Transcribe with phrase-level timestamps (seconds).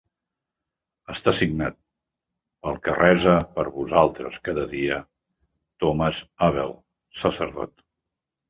[1.15, 1.75] Està signat
[2.67, 4.99] "pel que resa per vosaltres cada dia,
[5.85, 6.75] Thomas Abell,
[7.25, 7.89] sacerdot".